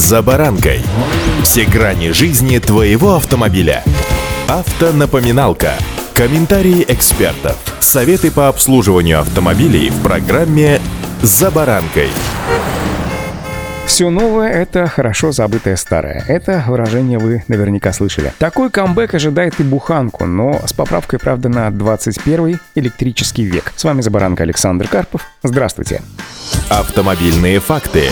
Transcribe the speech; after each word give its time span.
«За 0.00 0.22
баранкой». 0.22 0.80
Все 1.42 1.66
грани 1.66 2.12
жизни 2.12 2.56
твоего 2.56 3.16
автомобиля. 3.16 3.84
Автонапоминалка. 4.48 5.74
Комментарии 6.14 6.86
экспертов. 6.88 7.58
Советы 7.80 8.30
по 8.30 8.48
обслуживанию 8.48 9.20
автомобилей 9.20 9.90
в 9.90 10.02
программе 10.02 10.80
«За 11.20 11.50
баранкой». 11.50 12.08
Все 13.84 14.08
новое— 14.08 14.48
это 14.50 14.86
хорошо 14.86 15.32
забытое 15.32 15.76
старое. 15.76 16.24
Это 16.28 16.64
выражение 16.66 17.18
вы 17.18 17.44
наверняка 17.48 17.92
слышали. 17.92 18.32
Такой 18.38 18.70
камбэк 18.70 19.12
ожидает 19.12 19.60
и 19.60 19.64
буханку, 19.64 20.24
но 20.24 20.62
с 20.64 20.72
поправкой, 20.72 21.18
правда, 21.18 21.50
на 21.50 21.70
21 21.70 22.58
электрический 22.74 23.44
век. 23.44 23.74
С 23.76 23.84
вами 23.84 24.00
Забаранка 24.00 24.44
Александр 24.44 24.88
Карпов. 24.88 25.26
Здравствуйте. 25.42 26.00
Автомобильные 26.70 27.60
факты. 27.60 28.08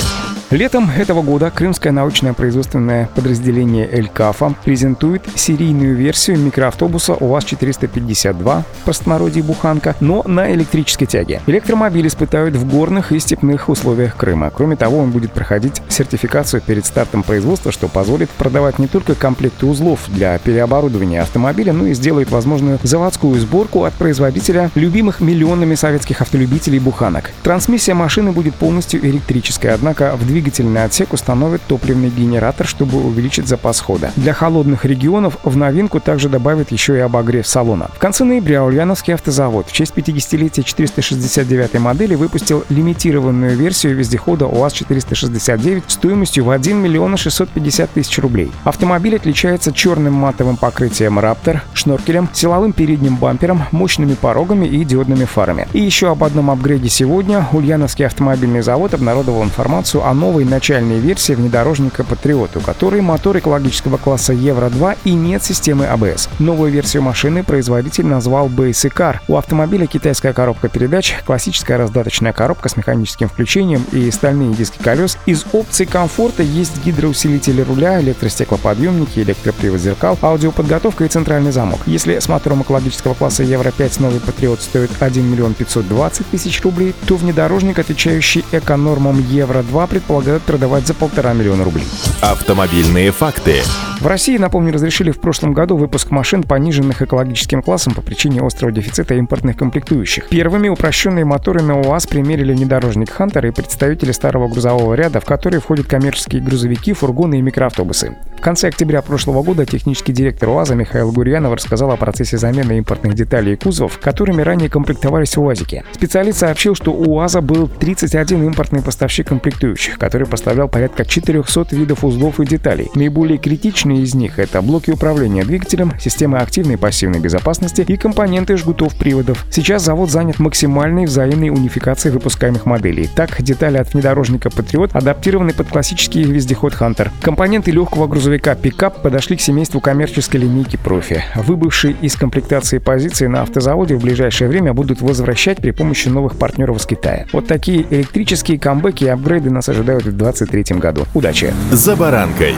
Летом 0.50 0.88
этого 0.88 1.20
года 1.20 1.50
Крымское 1.50 1.92
научное 1.92 2.32
производственное 2.32 3.10
подразделение 3.14 3.86
«Элькафа» 3.86 4.54
презентует 4.64 5.22
серийную 5.34 5.94
версию 5.94 6.38
микроавтобуса 6.38 7.12
УАЗ-452, 7.12 8.62
в 8.62 8.84
простонародье 8.84 9.42
«Буханка», 9.42 9.94
но 10.00 10.22
на 10.22 10.50
электрической 10.54 11.06
тяге. 11.06 11.42
Электромобиль 11.46 12.06
испытают 12.06 12.56
в 12.56 12.66
горных 12.66 13.12
и 13.12 13.18
степных 13.18 13.68
условиях 13.68 14.16
Крыма. 14.16 14.50
Кроме 14.50 14.76
того, 14.76 15.00
он 15.00 15.10
будет 15.10 15.32
проходить 15.32 15.82
сертификацию 15.90 16.62
перед 16.62 16.86
стартом 16.86 17.24
производства, 17.24 17.70
что 17.70 17.86
позволит 17.88 18.30
продавать 18.30 18.78
не 18.78 18.86
только 18.86 19.14
комплекты 19.14 19.66
узлов 19.66 20.00
для 20.08 20.38
переоборудования 20.38 21.20
автомобиля, 21.20 21.74
но 21.74 21.88
и 21.88 21.92
сделает 21.92 22.30
возможную 22.30 22.78
заводскую 22.82 23.38
сборку 23.38 23.84
от 23.84 23.92
производителя 23.92 24.70
любимых 24.74 25.20
миллионами 25.20 25.74
советских 25.74 26.22
автолюбителей 26.22 26.78
«Буханок». 26.78 27.32
Трансмиссия 27.42 27.94
машины 27.94 28.32
будет 28.32 28.54
полностью 28.54 29.04
электрической, 29.04 29.74
однако 29.74 30.16
в 30.16 30.37
двигательный 30.38 30.84
отсек 30.84 31.12
установят 31.12 31.60
топливный 31.66 32.10
генератор, 32.10 32.64
чтобы 32.64 33.04
увеличить 33.04 33.48
запас 33.48 33.80
хода. 33.80 34.12
Для 34.14 34.32
холодных 34.32 34.84
регионов 34.84 35.36
в 35.42 35.56
новинку 35.56 35.98
также 35.98 36.28
добавят 36.28 36.70
еще 36.70 36.96
и 36.96 37.00
обогрев 37.00 37.44
салона. 37.44 37.90
В 37.92 37.98
конце 37.98 38.22
ноября 38.22 38.62
Ульяновский 38.62 39.14
автозавод 39.14 39.66
в 39.66 39.72
честь 39.72 39.94
50-летия 39.96 40.62
469 40.62 41.80
модели 41.80 42.14
выпустил 42.14 42.64
лимитированную 42.68 43.56
версию 43.56 43.96
вездехода 43.96 44.46
УАЗ-469 44.46 45.82
стоимостью 45.88 46.44
в 46.44 46.50
1 46.50 46.76
миллион 46.76 47.16
650 47.16 47.90
тысяч 47.90 48.16
рублей. 48.20 48.52
Автомобиль 48.62 49.16
отличается 49.16 49.72
черным 49.72 50.14
матовым 50.14 50.56
покрытием 50.56 51.18
Raptor, 51.18 51.62
шноркелем, 51.74 52.28
силовым 52.32 52.72
передним 52.72 53.16
бампером, 53.16 53.64
мощными 53.72 54.14
порогами 54.14 54.66
и 54.66 54.84
диодными 54.84 55.24
фарами. 55.24 55.66
И 55.72 55.80
еще 55.80 56.12
об 56.12 56.22
одном 56.22 56.48
апгрейде 56.52 56.88
сегодня 56.88 57.48
Ульяновский 57.52 58.06
автомобильный 58.06 58.62
завод 58.62 58.94
обнародовал 58.94 59.42
информацию 59.42 60.06
о 60.06 60.14
новом 60.14 60.27
новой 60.28 60.44
начальной 60.44 60.98
версии 60.98 61.32
внедорожника 61.32 62.02
Patriot, 62.02 62.58
у 62.58 62.60
которой 62.60 63.00
мотор 63.00 63.38
экологического 63.38 63.96
класса 63.96 64.34
Евро-2 64.34 64.98
и 65.04 65.14
нет 65.14 65.42
системы 65.42 65.86
ABS. 65.86 66.28
А 66.38 66.42
Новую 66.42 66.70
версию 66.70 67.02
машины 67.02 67.42
производитель 67.42 68.04
назвал 68.04 68.48
Basic 68.48 68.92
Car. 68.92 69.20
У 69.26 69.38
автомобиля 69.38 69.86
китайская 69.86 70.34
коробка 70.34 70.68
передач, 70.68 71.14
классическая 71.24 71.78
раздаточная 71.78 72.34
коробка 72.34 72.68
с 72.68 72.76
механическим 72.76 73.30
включением 73.30 73.86
и 73.90 74.10
стальные 74.10 74.54
диски 74.54 74.76
колес. 74.76 75.16
Из 75.24 75.46
опций 75.52 75.86
комфорта 75.86 76.42
есть 76.42 76.84
гидроусилители 76.84 77.62
руля, 77.62 77.98
электростеклоподъемники, 78.02 79.20
электропривод 79.20 79.80
зеркал, 79.80 80.18
аудиоподготовка 80.20 81.06
и 81.06 81.08
центральный 81.08 81.52
замок. 81.52 81.80
Если 81.86 82.18
с 82.18 82.28
мотором 82.28 82.60
экологического 82.60 83.14
класса 83.14 83.44
Евро-5 83.44 84.02
новый 84.02 84.18
Patriot 84.18 84.60
стоит 84.60 84.90
1 85.00 85.24
миллион 85.24 85.54
520 85.54 86.26
тысяч 86.26 86.62
рублей, 86.62 86.94
то 87.06 87.16
внедорожник, 87.16 87.78
отвечающий 87.78 88.44
эко-нормам 88.52 89.18
Евро-2, 89.20 89.88
предполагает 89.88 90.17
предполагают 90.18 90.42
продавать 90.42 90.86
за 90.86 90.94
полтора 90.94 91.32
миллиона 91.32 91.64
рублей. 91.64 91.86
Автомобильные 92.20 93.12
факты. 93.12 93.62
В 94.00 94.06
России, 94.06 94.36
напомню, 94.36 94.72
разрешили 94.72 95.10
в 95.10 95.20
прошлом 95.20 95.52
году 95.52 95.76
выпуск 95.76 96.10
машин, 96.10 96.42
пониженных 96.42 97.02
экологическим 97.02 97.62
классом 97.62 97.94
по 97.94 98.02
причине 98.02 98.40
острого 98.40 98.72
дефицита 98.72 99.14
импортных 99.14 99.56
комплектующих. 99.56 100.28
Первыми 100.28 100.68
упрощенные 100.68 101.24
моторы 101.24 101.62
на 101.62 101.80
УАЗ 101.80 102.06
примерили 102.06 102.52
внедорожник 102.52 103.10
Хантер 103.10 103.46
и 103.46 103.50
представители 103.50 104.12
старого 104.12 104.48
грузового 104.48 104.94
ряда, 104.94 105.20
в 105.20 105.24
который 105.24 105.60
входят 105.60 105.86
коммерческие 105.86 106.42
грузовики, 106.42 106.92
фургоны 106.92 107.38
и 107.38 107.42
микроавтобусы. 107.42 108.16
В 108.38 108.40
конце 108.40 108.68
октября 108.68 109.02
прошлого 109.02 109.42
года 109.42 109.66
технический 109.66 110.12
директор 110.12 110.50
УАЗа 110.50 110.74
Михаил 110.76 111.10
Гурьянов 111.10 111.54
рассказал 111.54 111.90
о 111.90 111.96
процессе 111.96 112.38
замены 112.38 112.78
импортных 112.78 113.14
деталей 113.14 113.54
и 113.54 113.56
кузовов, 113.56 113.98
которыми 113.98 114.42
ранее 114.42 114.70
комплектовались 114.70 115.36
УАЗики. 115.36 115.84
Специалист 115.92 116.38
сообщил, 116.38 116.76
что 116.76 116.92
у 116.92 117.16
УАЗа 117.16 117.40
был 117.40 117.68
31 117.68 118.44
импортный 118.44 118.80
поставщик 118.80 119.26
комплектующих, 119.28 119.98
который 119.98 120.26
поставлял 120.26 120.68
порядка 120.68 121.04
400 121.04 121.74
видов 121.74 122.04
узлов 122.04 122.38
и 122.38 122.46
деталей. 122.46 122.90
Наиболее 122.94 123.38
критичны 123.38 123.88
Различные 123.88 124.02
из 124.02 124.14
них— 124.14 124.38
это 124.40 124.60
блоки 124.60 124.90
управления 124.90 125.44
двигателем, 125.44 125.92
системы 125.98 126.38
активной 126.38 126.74
и 126.74 126.76
пассивной 126.76 127.20
безопасности 127.20 127.84
и 127.86 127.96
компоненты 127.96 128.56
жгутов 128.56 128.96
приводов. 128.96 129.46
Сейчас 129.50 129.84
завод 129.84 130.10
занят 130.10 130.38
максимальной 130.38 131.06
взаимной 131.06 131.50
унификацией 131.50 132.12
выпускаемых 132.12 132.66
моделей. 132.66 133.08
Так, 133.14 133.40
детали 133.42 133.78
от 133.78 133.92
внедорожника 133.94 134.48
Patriot 134.48 134.90
адаптированы 134.92 135.52
под 135.52 135.68
классический 135.68 136.24
вездеход 136.24 136.74
Hunter. 136.74 137.10
Компоненты 137.22 137.70
легкого 137.70 138.06
грузовика 138.06 138.27
Pickup 138.36 139.02
подошли 139.02 139.36
к 139.36 139.40
семейству 139.40 139.80
коммерческой 139.80 140.38
линейки 140.38 140.76
Профи. 140.76 141.24
Выбывшие 141.34 141.96
из 142.00 142.16
комплектации 142.16 142.78
позиции 142.78 143.26
на 143.26 143.42
автозаводе 143.42 143.96
в 143.96 144.02
ближайшее 144.02 144.48
время 144.48 144.72
будут 144.72 145.00
возвращать 145.00 145.58
при 145.58 145.70
помощи 145.70 146.08
новых 146.08 146.36
партнеров 146.36 146.78
из 146.78 146.86
Китая. 146.86 147.26
Вот 147.32 147.46
такие 147.46 147.86
электрические 147.90 148.58
камбэки 148.58 149.04
и 149.04 149.08
апгрейды 149.08 149.50
нас 149.50 149.68
ожидают 149.68 150.04
в 150.04 150.16
2023 150.16 150.78
году. 150.78 151.06
Удачи! 151.14 151.52
За 151.70 151.96
баранкой. 151.96 152.54